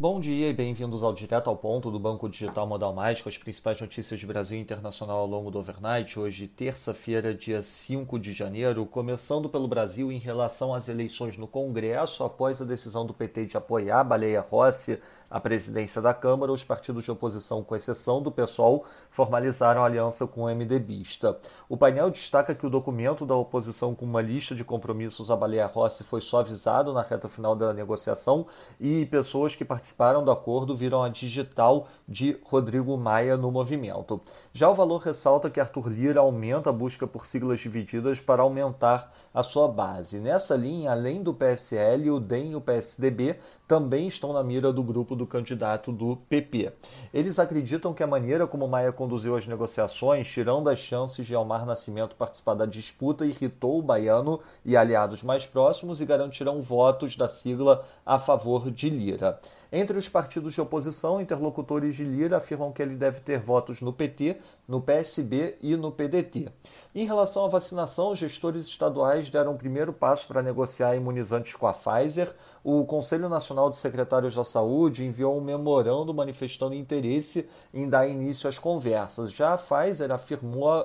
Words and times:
Bom 0.00 0.18
dia 0.18 0.48
e 0.48 0.52
bem-vindos 0.54 1.04
ao 1.04 1.12
Direto 1.12 1.50
ao 1.50 1.56
Ponto 1.58 1.90
do 1.90 2.00
Banco 2.00 2.26
Digital 2.26 2.66
Modal 2.66 2.94
Mais, 2.94 3.20
com 3.20 3.28
as 3.28 3.36
principais 3.36 3.78
notícias 3.82 4.18
de 4.18 4.26
Brasil 4.26 4.56
e 4.56 4.62
internacional 4.62 5.18
ao 5.18 5.26
longo 5.26 5.50
do 5.50 5.58
overnight. 5.58 6.18
Hoje, 6.18 6.48
terça-feira, 6.48 7.34
dia 7.34 7.62
5 7.62 8.18
de 8.18 8.32
janeiro, 8.32 8.86
começando 8.86 9.46
pelo 9.46 9.68
Brasil 9.68 10.10
em 10.10 10.16
relação 10.16 10.74
às 10.74 10.88
eleições 10.88 11.36
no 11.36 11.46
Congresso, 11.46 12.24
após 12.24 12.62
a 12.62 12.64
decisão 12.64 13.04
do 13.04 13.12
PT 13.12 13.44
de 13.44 13.58
apoiar 13.58 14.02
Baleia 14.02 14.40
Rossi 14.40 14.98
à 15.30 15.38
presidência 15.38 16.00
da 16.00 16.14
Câmara, 16.14 16.50
os 16.50 16.64
partidos 16.64 17.04
de 17.04 17.10
oposição, 17.10 17.62
com 17.62 17.76
exceção 17.76 18.22
do 18.22 18.32
PSOL, 18.32 18.86
formalizaram 19.10 19.84
aliança 19.84 20.26
com 20.26 20.44
o 20.44 20.48
MDBista. 20.48 21.38
O 21.68 21.76
painel 21.76 22.10
destaca 22.10 22.54
que 22.54 22.66
o 22.66 22.70
documento 22.70 23.26
da 23.26 23.36
oposição 23.36 23.94
com 23.94 24.06
uma 24.06 24.22
lista 24.22 24.54
de 24.54 24.64
compromissos 24.64 25.30
à 25.30 25.36
Baleia 25.36 25.66
Rossi 25.66 26.02
foi 26.02 26.22
suavizado 26.22 26.92
na 26.92 27.02
reta 27.02 27.28
final 27.28 27.54
da 27.54 27.72
negociação 27.74 28.46
e 28.80 29.04
pessoas 29.06 29.54
que 29.54 29.64
participaram 29.64 29.89
do 30.24 30.30
acordo 30.30 30.76
viram 30.76 31.02
a 31.02 31.08
digital 31.08 31.86
de 32.08 32.38
Rodrigo 32.44 32.96
Maia 32.96 33.36
no 33.36 33.50
movimento. 33.50 34.20
Já 34.52 34.68
o 34.68 34.74
valor 34.74 34.98
ressalta 34.98 35.50
que 35.50 35.60
Arthur 35.60 35.88
Lira 35.88 36.20
aumenta 36.20 36.70
a 36.70 36.72
busca 36.72 37.06
por 37.06 37.26
siglas 37.26 37.60
divididas 37.60 38.18
para 38.18 38.42
aumentar 38.42 39.12
a 39.32 39.42
sua 39.42 39.68
base. 39.68 40.18
Nessa 40.18 40.56
linha, 40.56 40.90
além 40.90 41.22
do 41.22 41.32
PSL, 41.32 42.10
o 42.10 42.18
DEM 42.18 42.52
e 42.52 42.56
o 42.56 42.60
PSDB 42.60 43.36
também 43.70 44.08
estão 44.08 44.32
na 44.32 44.42
mira 44.42 44.72
do 44.72 44.82
grupo 44.82 45.14
do 45.14 45.24
candidato 45.24 45.92
do 45.92 46.16
PP. 46.28 46.72
Eles 47.14 47.38
acreditam 47.38 47.94
que 47.94 48.02
a 48.02 48.06
maneira 48.06 48.44
como 48.44 48.66
Maia 48.66 48.90
conduziu 48.90 49.36
as 49.36 49.46
negociações, 49.46 50.28
tirando 50.28 50.68
as 50.68 50.80
chances 50.80 51.24
de 51.24 51.36
Almar 51.36 51.64
Nascimento 51.64 52.16
participar 52.16 52.54
da 52.54 52.66
disputa, 52.66 53.24
irritou 53.24 53.78
o 53.78 53.82
baiano 53.82 54.40
e 54.64 54.76
aliados 54.76 55.22
mais 55.22 55.46
próximos 55.46 56.00
e 56.00 56.04
garantirão 56.04 56.60
votos 56.60 57.14
da 57.16 57.28
sigla 57.28 57.84
a 58.04 58.18
favor 58.18 58.72
de 58.72 58.90
Lira. 58.90 59.38
Entre 59.72 59.96
os 59.96 60.08
partidos 60.08 60.54
de 60.54 60.60
oposição, 60.60 61.20
interlocutores 61.20 61.94
de 61.94 62.04
Lira 62.04 62.38
afirmam 62.38 62.72
que 62.72 62.82
ele 62.82 62.96
deve 62.96 63.20
ter 63.20 63.38
votos 63.38 63.80
no 63.80 63.92
PT, 63.92 64.36
no 64.70 64.80
PSB 64.80 65.56
e 65.60 65.74
no 65.74 65.90
PDT. 65.90 66.46
Em 66.94 67.04
relação 67.04 67.44
à 67.44 67.48
vacinação, 67.48 68.12
os 68.12 68.18
gestores 68.18 68.66
estaduais 68.66 69.28
deram 69.28 69.52
o 69.52 69.58
primeiro 69.58 69.92
passo 69.92 70.28
para 70.28 70.42
negociar 70.42 70.94
imunizantes 70.94 71.54
com 71.54 71.66
a 71.66 71.72
Pfizer. 71.72 72.32
O 72.62 72.84
Conselho 72.84 73.28
Nacional 73.28 73.70
de 73.70 73.78
Secretários 73.78 74.34
da 74.34 74.44
Saúde 74.44 75.04
enviou 75.04 75.36
um 75.36 75.40
memorando 75.40 76.14
manifestando 76.14 76.74
interesse 76.74 77.48
em 77.74 77.88
dar 77.88 78.08
início 78.08 78.48
às 78.48 78.58
conversas. 78.58 79.32
Já 79.32 79.54
a 79.54 79.58
Pfizer 79.58 80.10
afirmou 80.12 80.84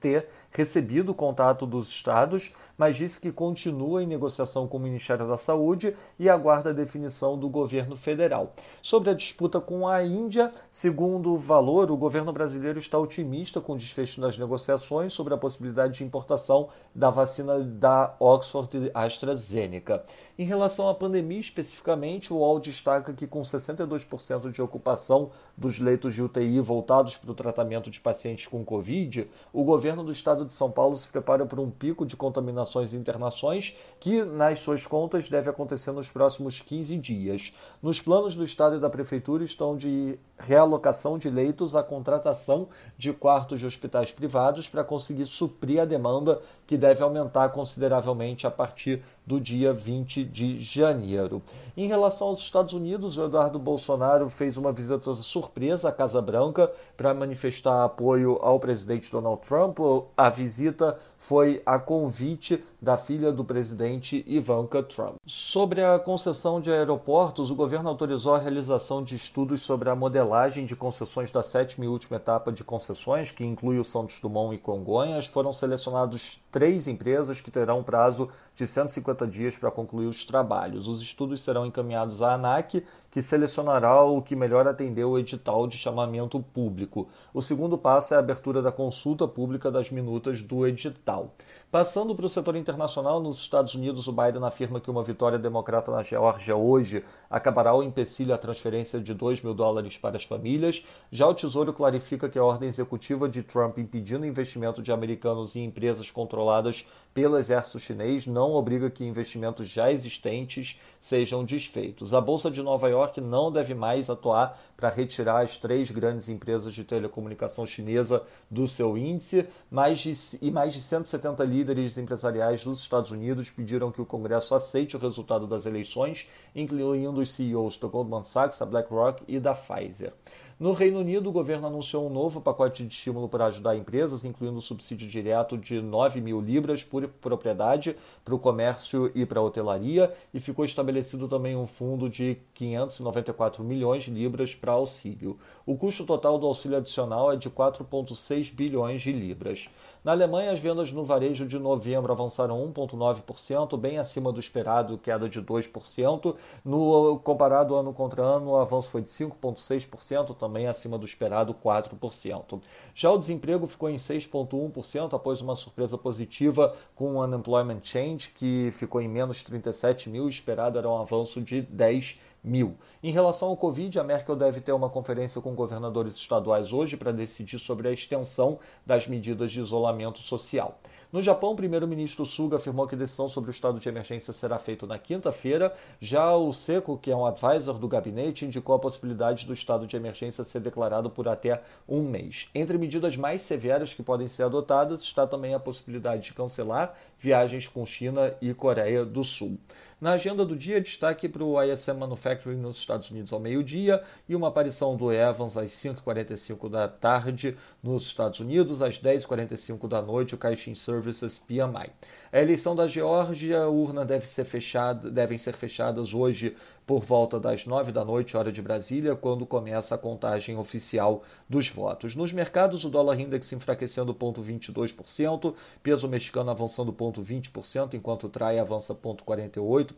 ter 0.00 0.28
recebido 0.50 1.10
o 1.10 1.14
contato 1.14 1.66
dos 1.66 1.88
estados, 1.88 2.52
mas 2.76 2.96
disse 2.96 3.20
que 3.20 3.32
continua 3.32 4.02
em 4.02 4.06
negociação 4.06 4.68
com 4.68 4.76
o 4.76 4.80
Ministério 4.80 5.26
da 5.26 5.36
Saúde 5.36 5.96
e 6.18 6.28
aguarda 6.28 6.70
a 6.70 6.72
definição 6.72 7.38
do 7.38 7.48
governo 7.48 7.96
federal. 7.96 8.52
Sobre 8.82 9.10
a 9.10 9.14
disputa 9.14 9.60
com 9.60 9.86
a 9.86 10.04
Índia, 10.04 10.52
segundo 10.70 11.32
o 11.32 11.38
Valor, 11.38 11.90
o 11.90 11.96
governo 11.96 12.32
brasileiro 12.32 12.78
está 12.78 12.98
otimista 12.98 13.23
com 13.60 13.74
o 13.74 13.76
desfecho 13.76 14.20
das 14.20 14.38
negociações 14.38 15.12
sobre 15.12 15.34
a 15.34 15.36
possibilidade 15.36 15.98
de 15.98 16.04
importação 16.04 16.68
da 16.94 17.10
vacina 17.10 17.58
da 17.58 18.14
Oxford 18.18 18.90
AstraZeneca. 18.92 20.04
Em 20.38 20.44
relação 20.44 20.88
à 20.88 20.94
pandemia 20.94 21.40
especificamente, 21.40 22.32
o 22.32 22.36
UOL 22.36 22.60
destaca 22.60 23.12
que 23.12 23.26
com 23.26 23.40
62% 23.40 24.50
de 24.50 24.60
ocupação 24.60 25.30
dos 25.56 25.78
leitos 25.78 26.14
de 26.14 26.22
UTI 26.22 26.60
voltados 26.60 27.16
para 27.16 27.30
o 27.30 27.34
tratamento 27.34 27.90
de 27.90 28.00
pacientes 28.00 28.46
com 28.46 28.64
Covid, 28.64 29.28
o 29.52 29.64
governo 29.64 30.02
do 30.02 30.12
estado 30.12 30.44
de 30.44 30.52
São 30.52 30.70
Paulo 30.70 30.96
se 30.96 31.08
prepara 31.08 31.46
para 31.46 31.60
um 31.60 31.70
pico 31.70 32.04
de 32.04 32.16
contaminações 32.16 32.92
e 32.92 32.96
internações 32.96 33.76
que, 34.00 34.24
nas 34.24 34.58
suas 34.58 34.86
contas, 34.86 35.28
deve 35.28 35.48
acontecer 35.48 35.92
nos 35.92 36.10
próximos 36.10 36.60
15 36.60 36.96
dias. 36.98 37.54
Nos 37.82 38.00
planos 38.00 38.34
do 38.34 38.44
estado 38.44 38.76
e 38.76 38.80
da 38.80 38.90
prefeitura 38.90 39.44
estão 39.44 39.76
de 39.76 40.18
realocação 40.38 41.16
de 41.16 41.30
leitos 41.30 41.76
a 41.76 41.82
contratação 41.82 42.68
de 42.98 43.12
quartos 43.14 43.60
de 43.60 43.66
hospitais 43.66 44.12
privados 44.12 44.68
para 44.68 44.84
conseguir 44.84 45.26
suprir 45.26 45.80
a 45.80 45.84
demanda 45.84 46.40
que 46.66 46.76
deve 46.76 47.02
aumentar 47.02 47.50
consideravelmente 47.50 48.46
a 48.46 48.50
partir 48.50 49.02
do 49.26 49.40
dia 49.40 49.72
20 49.72 50.24
de 50.24 50.58
janeiro. 50.58 51.42
Em 51.76 51.86
relação 51.86 52.28
aos 52.28 52.40
Estados 52.40 52.74
Unidos, 52.74 53.16
o 53.16 53.24
Eduardo 53.24 53.58
Bolsonaro 53.58 54.28
fez 54.28 54.56
uma 54.56 54.72
visita 54.72 55.14
surpresa 55.14 55.88
à 55.88 55.92
Casa 55.92 56.20
Branca 56.20 56.70
para 56.96 57.14
manifestar 57.14 57.84
apoio 57.84 58.38
ao 58.42 58.60
presidente 58.60 59.10
Donald 59.10 59.40
Trump. 59.46 59.78
A 60.16 60.28
visita 60.28 60.98
foi 61.18 61.62
a 61.64 61.78
convite 61.78 62.62
da 62.80 62.98
filha 62.98 63.32
do 63.32 63.42
presidente 63.44 64.22
Ivanka 64.26 64.82
Trump. 64.82 65.14
Sobre 65.26 65.82
a 65.82 65.98
concessão 65.98 66.60
de 66.60 66.70
aeroportos, 66.70 67.50
o 67.50 67.54
governo 67.54 67.88
autorizou 67.88 68.34
a 68.34 68.38
realização 68.38 69.02
de 69.02 69.16
estudos 69.16 69.62
sobre 69.62 69.88
a 69.88 69.96
modelagem 69.96 70.66
de 70.66 70.76
concessões 70.76 71.30
da 71.30 71.42
sétima 71.42 71.86
e 71.86 71.88
última 71.88 72.18
etapa 72.18 72.52
de 72.52 72.62
concessões, 72.94 73.32
que 73.32 73.44
inclui 73.44 73.78
o 73.78 73.84
Santos 73.84 74.20
Dumont 74.20 74.54
e 74.54 74.58
Congonhas. 74.58 75.26
Foram 75.26 75.52
selecionados 75.52 76.40
três 76.50 76.86
empresas 76.86 77.40
que 77.40 77.50
terão 77.50 77.82
prazo 77.82 78.28
de 78.54 78.64
150 78.64 79.26
dias 79.26 79.56
para 79.56 79.70
concluir 79.70 80.06
os 80.06 80.24
trabalhos. 80.24 80.86
Os 80.86 81.02
estudos 81.02 81.40
serão 81.40 81.66
encaminhados 81.66 82.22
à 82.22 82.34
ANAC, 82.34 82.84
que 83.10 83.20
selecionará 83.20 84.02
o 84.04 84.22
que 84.22 84.36
melhor 84.36 84.68
atendeu 84.68 85.10
o 85.10 85.18
edital 85.18 85.66
de 85.66 85.76
chamamento 85.76 86.38
público. 86.38 87.08
O 87.32 87.42
segundo 87.42 87.76
passo 87.76 88.14
é 88.14 88.16
a 88.16 88.20
abertura 88.20 88.62
da 88.62 88.70
consulta 88.70 89.26
pública 89.26 89.70
das 89.70 89.90
minutas 89.90 90.40
do 90.40 90.64
edital. 90.64 91.34
Passando 91.72 92.14
para 92.14 92.26
o 92.26 92.28
setor 92.28 92.54
internacional, 92.54 93.20
nos 93.20 93.40
Estados 93.40 93.74
Unidos, 93.74 94.06
o 94.06 94.12
Biden 94.12 94.44
afirma 94.44 94.80
que 94.80 94.90
uma 94.90 95.02
vitória 95.02 95.40
democrata 95.40 95.90
na 95.90 96.04
Geórgia 96.04 96.54
hoje 96.54 97.04
acabará 97.28 97.74
o 97.74 97.82
empecilho 97.82 98.32
à 98.32 98.38
transferência 98.38 99.00
de 99.00 99.12
2 99.12 99.42
mil 99.42 99.54
dólares 99.54 99.98
para 99.98 100.16
as 100.16 100.22
famílias. 100.22 100.86
Já 101.10 101.26
o 101.26 101.34
Tesouro 101.34 101.72
clarifica 101.72 102.28
que 102.28 102.38
a 102.38 102.44
ordem 102.44 102.68
executiva 102.84 103.28
de 103.28 103.42
Trump 103.42 103.78
impedindo 103.78 104.26
investimento 104.26 104.82
de 104.82 104.92
americanos 104.92 105.56
em 105.56 105.64
empresas 105.64 106.10
controladas 106.10 106.86
pelo 107.14 107.38
exército 107.38 107.78
chinês 107.78 108.26
não 108.26 108.52
obriga 108.52 108.90
que 108.90 109.04
investimentos 109.04 109.68
já 109.68 109.90
existentes 109.90 110.80
sejam 110.98 111.44
desfeitos. 111.44 112.12
A 112.12 112.20
Bolsa 112.20 112.50
de 112.50 112.60
Nova 112.60 112.88
York 112.88 113.20
não 113.20 113.52
deve 113.52 113.72
mais 113.72 114.10
atuar 114.10 114.60
para 114.76 114.88
retirar 114.88 115.42
as 115.42 115.56
três 115.56 115.92
grandes 115.92 116.28
empresas 116.28 116.74
de 116.74 116.82
telecomunicação 116.82 117.64
chinesa 117.64 118.24
do 118.50 118.66
seu 118.66 118.98
índice, 118.98 119.46
mais 119.70 120.00
de, 120.00 120.12
e 120.42 120.50
mais 120.50 120.74
de 120.74 120.80
170 120.80 121.44
líderes 121.44 121.96
empresariais 121.96 122.64
dos 122.64 122.80
Estados 122.80 123.12
Unidos 123.12 123.48
pediram 123.48 123.92
que 123.92 124.02
o 124.02 124.06
Congresso 124.06 124.54
aceite 124.54 124.96
o 124.96 125.00
resultado 125.00 125.46
das 125.46 125.66
eleições, 125.66 126.28
incluindo 126.54 127.20
os 127.20 127.30
CEOs 127.30 127.78
da 127.78 127.86
Goldman 127.86 128.24
Sachs, 128.24 128.58
da 128.58 128.66
BlackRock 128.66 129.22
e 129.28 129.38
da 129.38 129.54
Pfizer. 129.54 130.12
No 130.58 130.72
Reino 130.72 131.00
Unido, 131.00 131.28
o 131.28 131.32
governo 131.32 131.66
anunciou 131.66 132.06
um 132.06 132.12
novo 132.12 132.40
pacote 132.40 132.86
de 132.86 132.94
estímulo 132.94 133.28
para 133.28 133.46
ajudar 133.46 133.74
empresas, 133.74 134.24
incluindo 134.24 134.60
subsídio 134.60 135.08
direto 135.08 135.58
de 135.58 135.80
9 135.80 136.20
mil 136.20 136.40
libras 136.40 136.84
por 136.84 137.08
propriedade 137.08 137.96
para 138.24 138.36
o 138.36 138.38
comércio 138.38 139.10
e 139.16 139.26
para 139.26 139.40
a 139.40 139.42
hotelaria, 139.42 140.12
e 140.32 140.38
ficou 140.38 140.64
estabelecido 140.64 141.26
também 141.26 141.56
um 141.56 141.66
fundo 141.66 142.08
de 142.08 142.38
594 142.54 143.64
milhões 143.64 144.04
de 144.04 144.12
libras 144.12 144.54
para 144.54 144.70
auxílio. 144.70 145.36
O 145.66 145.76
custo 145.76 146.06
total 146.06 146.38
do 146.38 146.46
auxílio 146.46 146.78
adicional 146.78 147.32
é 147.32 147.36
de 147.36 147.50
4,6 147.50 148.54
bilhões 148.54 149.02
de 149.02 149.10
libras. 149.10 149.68
Na 150.04 150.12
Alemanha, 150.12 150.52
as 150.52 150.60
vendas 150.60 150.92
no 150.92 151.02
varejo 151.02 151.46
de 151.46 151.58
novembro 151.58 152.12
avançaram 152.12 152.70
1,9%, 152.72 153.74
bem 153.78 153.98
acima 153.98 154.30
do 154.30 154.38
esperado, 154.38 154.98
queda 154.98 155.30
de 155.30 155.40
2%. 155.40 156.36
No 156.62 157.18
comparado 157.20 157.74
ano 157.74 157.90
contra 157.92 158.22
ano, 158.22 158.50
o 158.50 158.56
avanço 158.56 158.90
foi 158.90 159.00
de 159.00 159.08
5,6%, 159.08 160.36
também 160.44 160.66
acima 160.66 160.98
do 160.98 161.06
esperado, 161.06 161.54
4%. 161.54 162.60
Já 162.94 163.10
o 163.10 163.18
desemprego 163.18 163.66
ficou 163.66 163.88
em 163.88 163.96
6,1% 163.96 165.14
após 165.14 165.40
uma 165.40 165.56
surpresa 165.56 165.96
positiva 165.96 166.76
com 166.94 167.14
o 167.14 167.24
Unemployment 167.24 167.80
Change, 167.82 168.30
que 168.36 168.68
ficou 168.72 169.00
em 169.00 169.08
menos 169.08 169.42
37 169.42 170.10
mil, 170.10 170.28
esperado 170.28 170.78
era 170.78 170.88
um 170.88 170.98
avanço 170.98 171.40
de 171.40 171.62
10 171.62 172.20
mil. 172.44 172.76
Em 173.02 173.10
relação 173.10 173.48
ao 173.48 173.56
Covid, 173.56 173.98
a 173.98 174.04
Merkel 174.04 174.36
deve 174.36 174.60
ter 174.60 174.72
uma 174.72 174.90
conferência 174.90 175.40
com 175.40 175.54
governadores 175.54 176.14
estaduais 176.14 176.72
hoje 176.72 176.96
para 176.96 177.12
decidir 177.12 177.58
sobre 177.58 177.88
a 177.88 177.92
extensão 177.92 178.58
das 178.84 179.08
medidas 179.08 179.50
de 179.50 179.60
isolamento 179.60 180.18
social. 180.18 180.78
No 181.14 181.22
Japão, 181.22 181.52
o 181.52 181.56
primeiro-ministro 181.56 182.26
Suga 182.26 182.56
afirmou 182.56 182.88
que 182.88 182.96
a 182.96 182.98
decisão 182.98 183.28
sobre 183.28 183.48
o 183.48 183.52
estado 183.52 183.78
de 183.78 183.88
emergência 183.88 184.32
será 184.32 184.58
feita 184.58 184.84
na 184.84 184.98
quinta-feira. 184.98 185.72
Já 186.00 186.34
o 186.34 186.52
Seco, 186.52 186.98
que 186.98 187.08
é 187.08 187.14
um 187.14 187.24
advisor 187.24 187.78
do 187.78 187.86
gabinete, 187.86 188.44
indicou 188.44 188.74
a 188.74 188.80
possibilidade 188.80 189.46
do 189.46 189.54
estado 189.54 189.86
de 189.86 189.96
emergência 189.96 190.42
ser 190.42 190.58
declarado 190.58 191.08
por 191.08 191.28
até 191.28 191.62
um 191.88 192.02
mês. 192.02 192.50
Entre 192.52 192.76
medidas 192.76 193.16
mais 193.16 193.42
severas 193.42 193.94
que 193.94 194.02
podem 194.02 194.26
ser 194.26 194.42
adotadas 194.42 195.02
está 195.02 195.24
também 195.24 195.54
a 195.54 195.60
possibilidade 195.60 196.24
de 196.24 196.32
cancelar 196.32 196.96
viagens 197.16 197.68
com 197.68 197.86
China 197.86 198.34
e 198.42 198.52
Coreia 198.52 199.04
do 199.04 199.22
Sul. 199.22 199.56
Na 200.04 200.12
agenda 200.12 200.44
do 200.44 200.54
dia, 200.54 200.82
destaque 200.82 201.26
para 201.26 201.42
o 201.42 201.58
ISM 201.62 201.94
Manufacturing 201.94 202.58
nos 202.58 202.76
Estados 202.76 203.10
Unidos 203.10 203.32
ao 203.32 203.40
meio-dia 203.40 204.02
e 204.28 204.36
uma 204.36 204.48
aparição 204.48 204.94
do 204.98 205.10
Evans 205.10 205.56
às 205.56 205.72
5h45 205.72 206.68
da 206.68 206.86
tarde 206.86 207.56
nos 207.82 208.02
Estados 208.02 208.38
Unidos, 208.38 208.82
às 208.82 208.98
10h45 208.98 209.88
da 209.88 210.02
noite, 210.02 210.34
o 210.34 210.36
Caixin 210.36 210.74
Services 210.74 211.38
PMI. 211.38 211.90
A 212.30 212.38
eleição 212.38 212.76
da 212.76 212.86
Geórgia, 212.86 213.62
a 213.62 213.70
urna 213.70 214.04
deve 214.04 214.28
ser 214.28 214.44
fechada, 214.44 215.10
devem 215.10 215.38
ser 215.38 215.54
fechadas 215.54 216.12
hoje 216.12 216.54
por 216.86 217.02
volta 217.02 217.40
das 217.40 217.64
9 217.64 217.92
da 217.92 218.04
noite, 218.04 218.36
hora 218.36 218.52
de 218.52 218.60
Brasília, 218.60 219.16
quando 219.16 219.46
começa 219.46 219.94
a 219.94 219.98
contagem 219.98 220.58
oficial 220.58 221.22
dos 221.48 221.68
votos. 221.70 222.14
Nos 222.14 222.32
mercados, 222.32 222.84
o 222.84 222.90
dólar 222.90 223.18
index 223.18 223.50
enfraquecendo 223.52 224.14
0,22%, 224.14 225.54
peso 225.82 226.06
mexicano 226.08 226.50
avançando 226.50 226.92
0,20%, 226.92 227.94
enquanto 227.94 228.24
o 228.24 228.28
TRAI 228.28 228.58
avança 228.58 228.94
0,48%. 228.94 229.93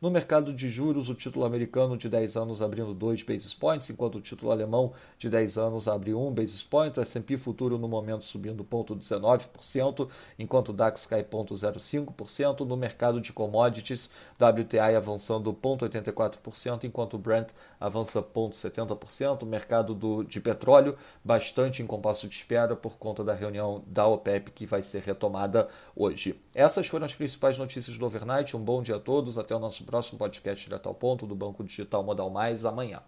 No 0.00 0.10
mercado 0.10 0.52
de 0.52 0.68
juros, 0.68 1.08
o 1.08 1.14
título 1.14 1.44
americano 1.44 1.96
de 1.96 2.08
10 2.08 2.36
anos 2.36 2.62
abrindo 2.62 2.94
2 2.94 3.22
basis 3.22 3.54
points, 3.54 3.90
enquanto 3.90 4.16
o 4.16 4.20
título 4.20 4.50
alemão 4.50 4.92
de 5.18 5.28
10 5.28 5.58
anos 5.58 5.88
abre 5.88 6.14
1 6.14 6.32
basis 6.32 6.62
point. 6.62 6.98
O 6.98 7.02
S&P 7.02 7.36
futuro 7.36 7.78
no 7.78 7.88
momento 7.88 8.24
subindo 8.24 8.64
0,19%, 8.64 10.08
enquanto 10.38 10.70
o 10.70 10.72
DAX 10.72 11.06
cai 11.06 11.22
0,05%. 11.22 12.60
No 12.60 12.76
mercado 12.76 13.20
de 13.20 13.32
commodities, 13.32 14.10
WTI 14.40 14.96
avançando 14.96 15.52
0,84%, 15.52 16.84
enquanto 16.84 17.14
o 17.14 17.18
Brent 17.18 17.50
avança 17.80 18.22
0,70%. 18.22 19.42
O 19.42 19.46
mercado 19.46 19.94
do, 19.94 20.22
de 20.24 20.40
petróleo 20.40 20.96
bastante 21.24 21.82
em 21.82 21.86
compasso 21.86 22.28
de 22.28 22.34
espera 22.34 22.76
por 22.76 22.96
conta 22.96 23.24
da 23.24 23.34
reunião 23.34 23.82
da 23.86 24.06
OPEP 24.06 24.50
que 24.52 24.66
vai 24.66 24.82
ser 24.82 25.02
retomada 25.02 25.68
hoje. 25.94 26.40
Essas 26.54 26.86
foram 26.86 27.06
as 27.06 27.14
principais 27.14 27.58
notícias 27.58 27.96
do 27.98 28.06
overnight. 28.06 28.56
Um 28.56 28.60
bom 28.60 28.82
dia 28.82 28.97
a 28.98 29.00
todos. 29.00 29.38
Até 29.38 29.56
o 29.56 29.58
nosso 29.58 29.84
próximo 29.84 30.18
podcast 30.18 30.64
direto 30.64 30.88
ao 30.88 30.94
ponto 30.94 31.26
do 31.26 31.34
Banco 31.34 31.64
Digital 31.64 32.04
Modal 32.04 32.28
Mais 32.28 32.66
amanhã. 32.66 33.00